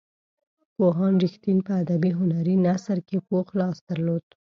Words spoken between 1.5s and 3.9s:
په ادبي هنري نثر کې پوخ لاس